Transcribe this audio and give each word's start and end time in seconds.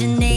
Want 0.00 0.29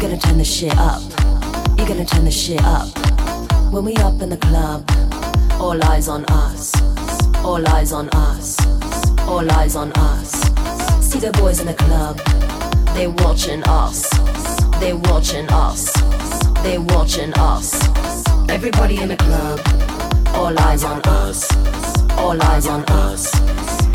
You're 0.00 0.08
gonna 0.08 0.22
turn 0.22 0.38
the 0.38 0.44
shit 0.46 0.74
up. 0.78 1.02
You're 1.76 1.86
gonna 1.86 2.06
turn 2.06 2.24
the 2.24 2.30
shit 2.30 2.62
up. 2.64 2.88
When 3.70 3.84
we 3.84 3.94
up 3.96 4.22
in 4.22 4.30
the 4.30 4.38
club, 4.38 4.82
all 5.60 5.78
eyes 5.84 6.08
on 6.08 6.24
us. 6.24 6.72
All 7.44 7.68
eyes 7.68 7.92
on 7.92 8.08
us. 8.14 8.56
All 9.28 9.52
eyes 9.52 9.76
on 9.76 9.92
us. 9.92 10.30
See 11.06 11.18
the 11.18 11.30
boys 11.32 11.60
in 11.60 11.66
the 11.66 11.74
club. 11.74 12.16
They 12.94 13.08
watching 13.08 13.62
us. 13.64 14.08
They 14.80 14.94
watching 14.94 15.46
us. 15.50 15.92
They 16.62 16.78
watching 16.78 17.34
us. 17.34 17.74
Everybody 18.48 19.02
in 19.02 19.08
the 19.08 19.18
club. 19.18 19.60
All 20.28 20.58
eyes 20.60 20.82
on 20.82 21.02
us. 21.04 21.44
All 22.12 22.42
eyes 22.42 22.66
on 22.66 22.84
us 22.84 23.49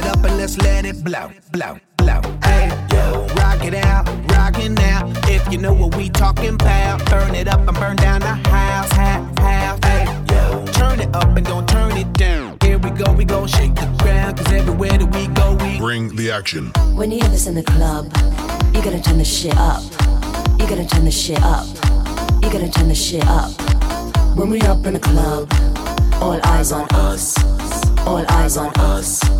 it 0.00 0.06
up 0.06 0.24
and 0.24 0.36
let's 0.36 0.56
let 0.58 0.84
it 0.84 1.02
blow, 1.04 1.30
blow, 1.52 1.78
blow. 1.96 2.20
Hey, 2.42 2.68
yo, 2.92 3.26
rock 3.36 3.64
it 3.64 3.74
out, 3.74 4.08
rockin' 4.30 4.74
now. 4.74 5.12
If 5.28 5.50
you 5.52 5.58
know 5.58 5.72
what 5.72 5.94
we 5.96 6.08
talking 6.08 6.54
about, 6.54 7.04
burn 7.10 7.34
it 7.34 7.48
up 7.48 7.66
and 7.68 7.76
burn 7.78 7.96
down 7.96 8.20
the 8.20 8.34
house, 8.48 8.90
half, 8.92 9.38
half. 9.38 9.84
Hey, 9.84 10.04
yo, 10.30 10.64
turn 10.72 11.00
it 11.00 11.14
up 11.14 11.36
and 11.36 11.44
don't 11.44 11.68
turn 11.68 11.96
it 11.96 12.12
down. 12.14 12.56
Here 12.62 12.78
we 12.78 12.90
go, 12.90 13.12
we 13.12 13.24
go 13.24 13.46
shake 13.46 13.74
the 13.74 13.86
ground, 14.02 14.38
cause 14.38 14.52
everywhere 14.52 14.96
that 14.96 15.14
we 15.14 15.26
go, 15.28 15.56
we 15.62 15.78
bring 15.78 16.14
the 16.16 16.30
action. 16.30 16.72
When 16.94 17.10
you 17.10 17.20
have 17.20 17.32
this 17.32 17.46
in 17.46 17.54
the 17.54 17.62
club, 17.62 18.04
you 18.74 18.82
gotta 18.82 19.00
turn 19.02 19.18
the 19.18 19.24
shit 19.24 19.56
up. 19.56 19.82
You 20.58 20.66
gotta 20.68 20.86
turn 20.86 21.04
the 21.04 21.10
shit 21.10 21.42
up. 21.42 21.66
You 22.42 22.50
gotta 22.50 22.70
turn 22.70 22.88
the 22.88 22.94
shit 22.94 23.26
up. 23.26 23.50
When 24.36 24.48
we 24.48 24.60
up 24.62 24.86
in 24.86 24.94
the 24.94 25.00
club, 25.00 25.52
all 26.22 26.40
eyes 26.46 26.72
on 26.72 26.86
us. 26.92 27.36
All 28.06 28.24
eyes 28.30 28.56
on 28.56 28.72
us 28.76 29.39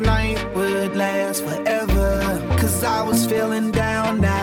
night 0.00 0.38
would 0.54 0.96
last 0.96 1.44
forever. 1.44 2.38
Cause 2.58 2.82
I 2.84 3.02
was 3.02 3.26
feeling 3.26 3.70
down 3.70 4.20
now. 4.20 4.39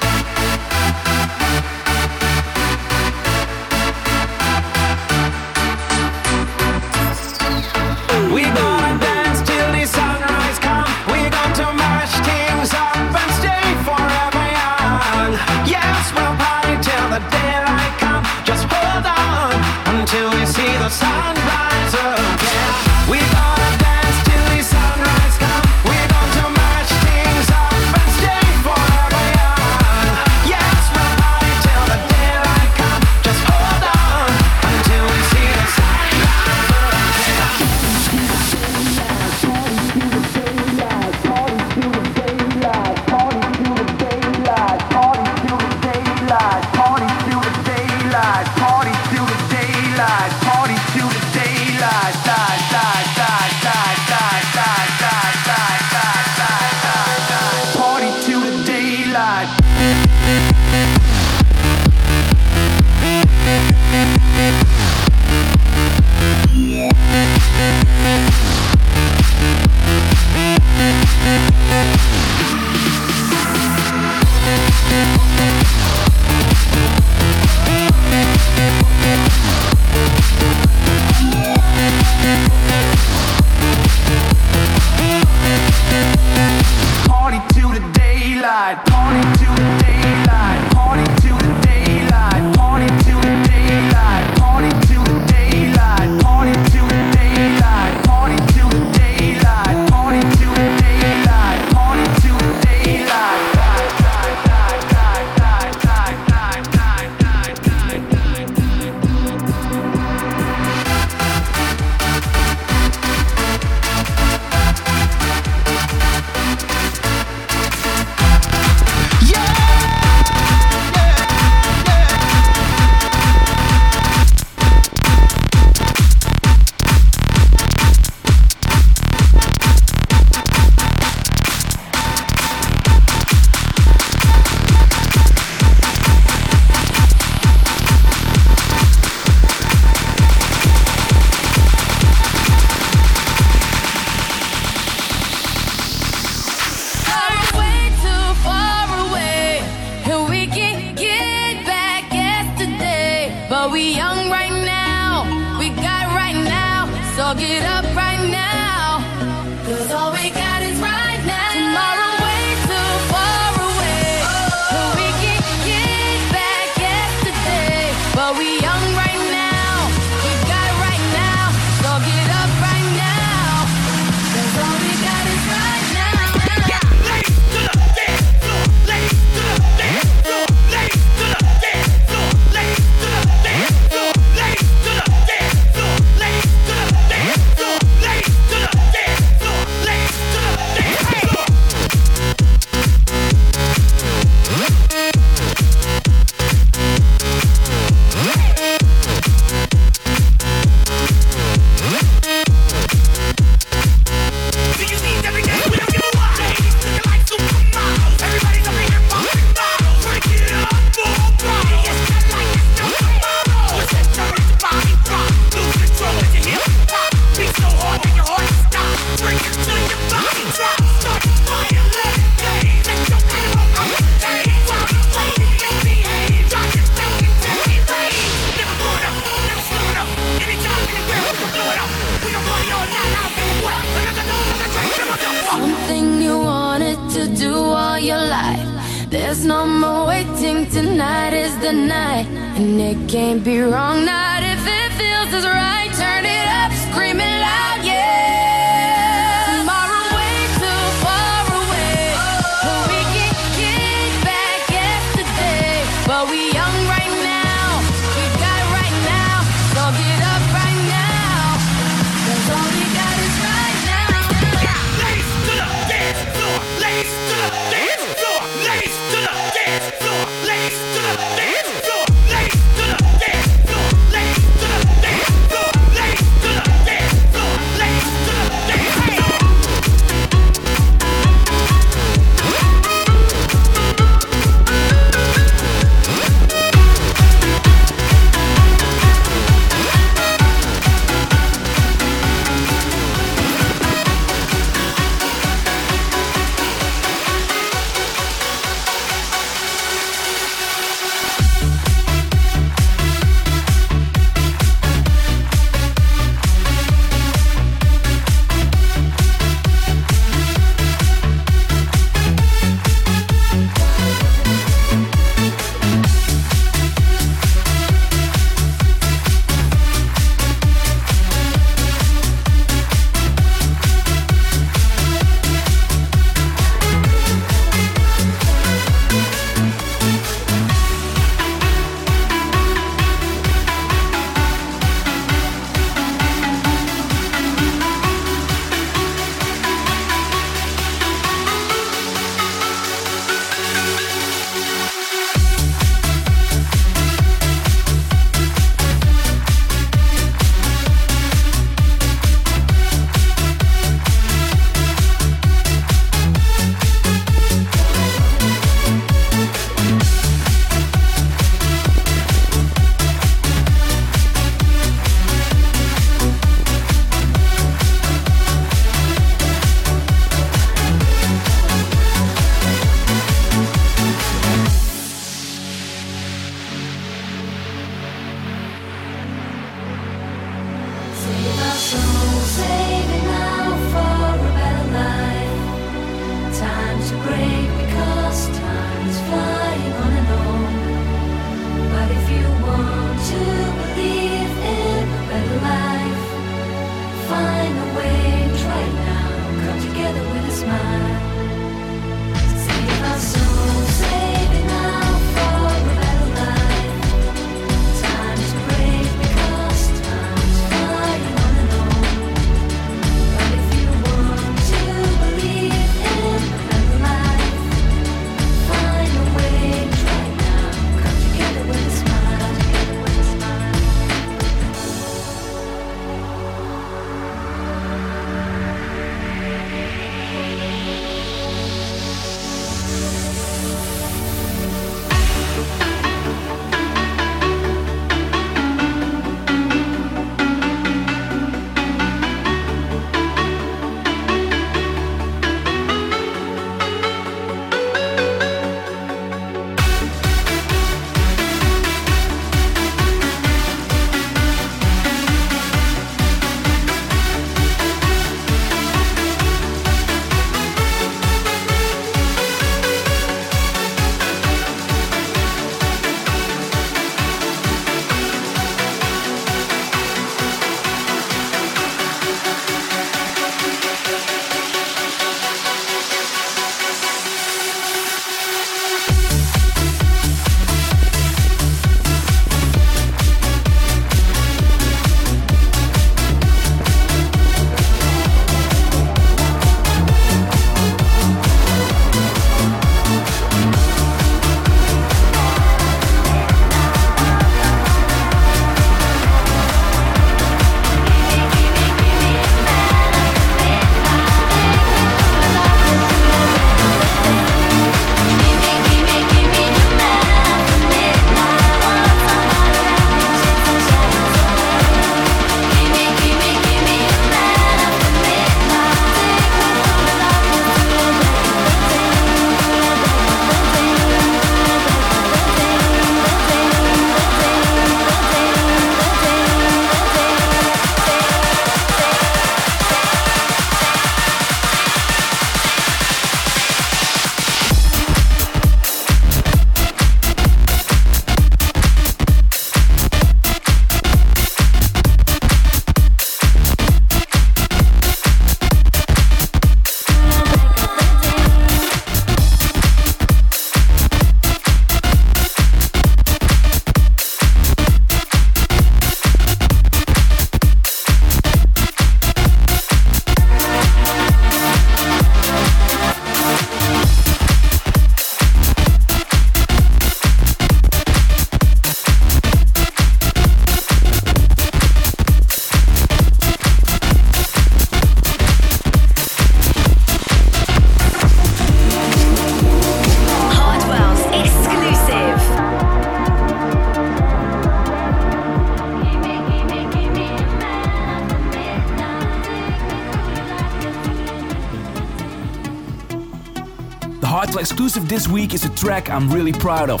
Exclusive 597.92 598.08
this 598.08 598.26
week 598.26 598.54
is 598.54 598.64
a 598.64 598.70
track 598.70 599.10
I'm 599.10 599.30
really 599.30 599.52
proud 599.52 599.90
of. 599.90 600.00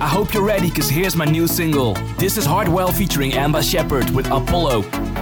I 0.00 0.06
hope 0.06 0.32
you're 0.32 0.42
ready, 0.42 0.70
cause 0.70 0.88
here's 0.88 1.14
my 1.16 1.26
new 1.26 1.46
single. 1.46 1.92
This 2.16 2.38
is 2.38 2.46
Hardwell 2.46 2.92
featuring 2.92 3.34
Amba 3.34 3.62
Shepherd 3.62 4.08
with 4.08 4.26
Apollo. 4.30 5.15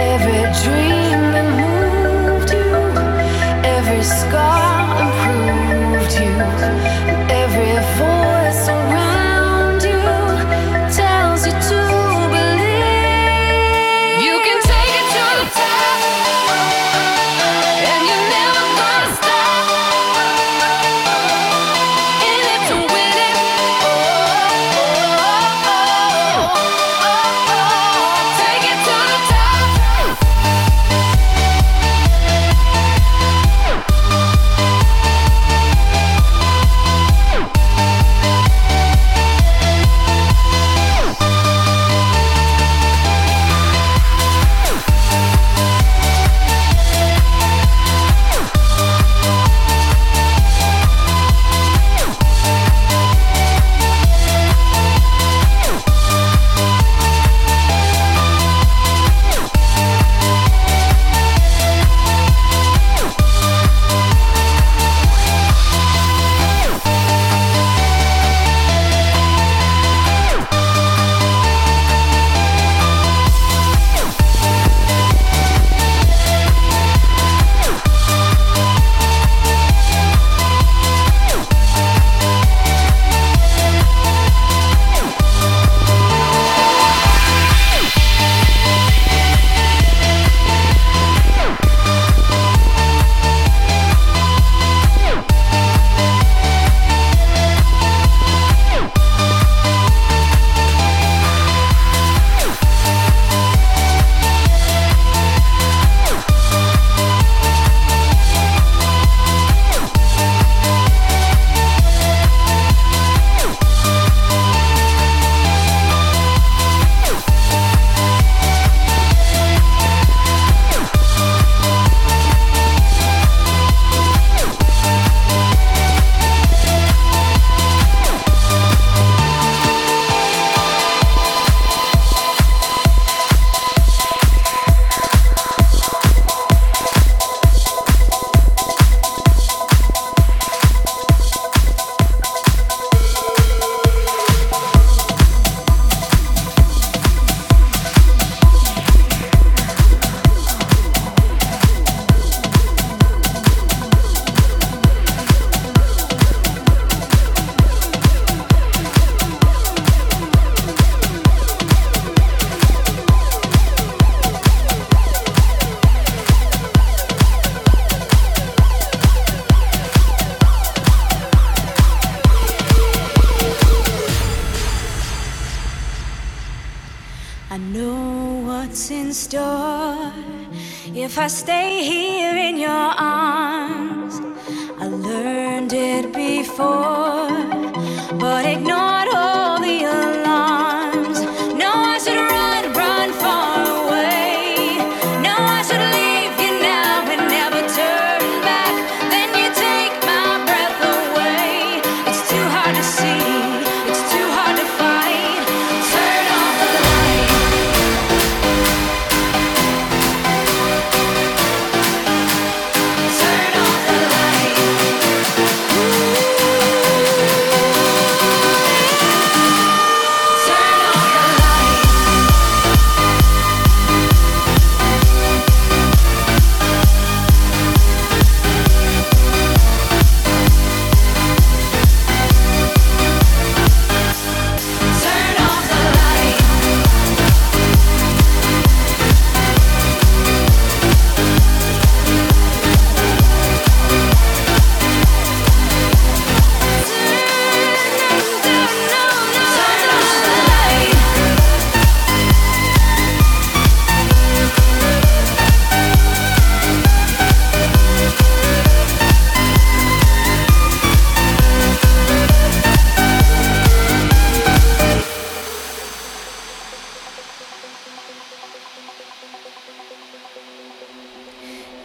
Every 0.00 0.44
dream 0.62 1.20
that 1.34 1.48
moved 1.58 2.50
you, 2.52 2.70
every 3.64 4.02
scar. 4.04 4.67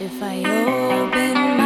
If 0.03 0.21
I 0.21 0.39
open 0.39 1.33
my 1.57 1.62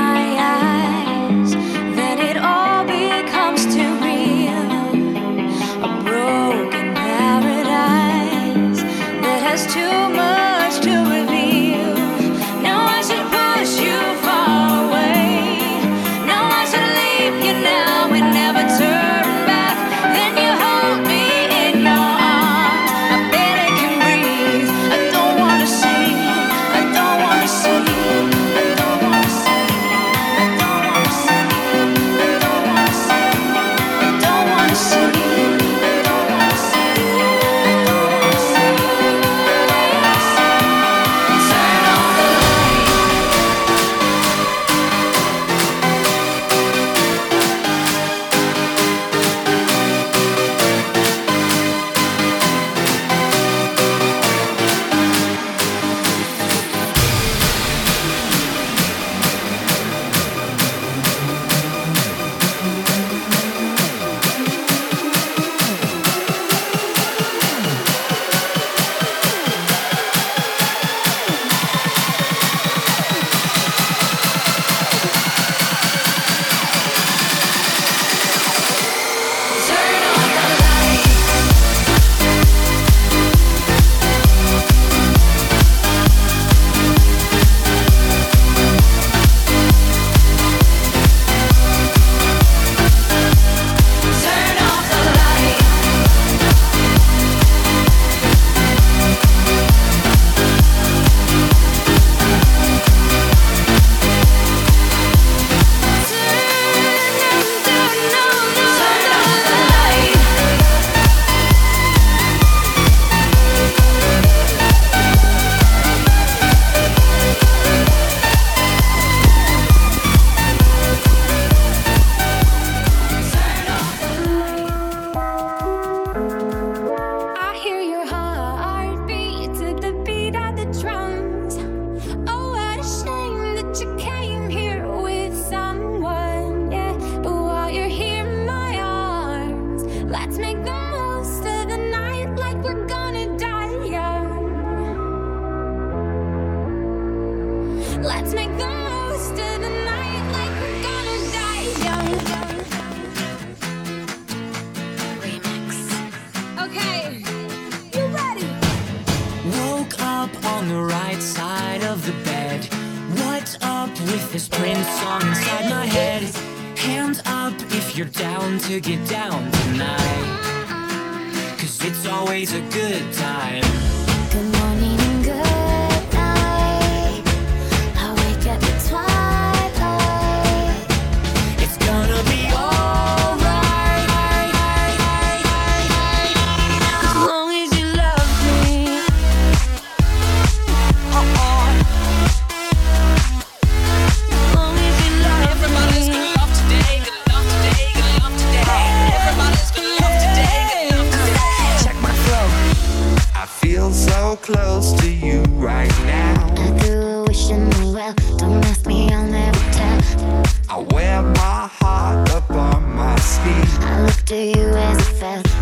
close 204.48 204.94
to 205.02 205.10
you 205.10 205.42
right 205.60 205.92
now. 206.06 206.54
I 206.56 206.80
do 206.80 207.26
wish 207.28 207.50
you 207.50 207.58
knew 207.58 207.92
well. 207.92 208.14
Don't 208.38 208.64
ask 208.64 208.86
me, 208.86 209.12
I'll 209.12 209.28
never 209.28 209.60
tell. 209.74 210.46
I 210.70 210.78
wear 210.94 211.22
my 211.22 211.68
heart 211.80 212.30
up 212.32 212.50
on 212.52 212.96
my 212.96 213.18
sleeve. 213.20 213.80
I 213.82 214.04
look 214.04 214.22
to 214.28 214.38
you 214.38 214.68
as 214.70 215.00
it 215.00 215.14
felt. 215.20 215.57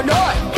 going 0.00 0.06
not. 0.06 0.49